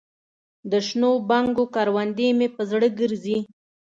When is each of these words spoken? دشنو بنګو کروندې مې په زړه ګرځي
دشنو 0.71 1.11
بنګو 1.29 1.65
کروندې 1.75 2.29
مې 2.37 2.47
په 2.55 2.61
زړه 2.71 2.87
ګرځي 2.99 3.37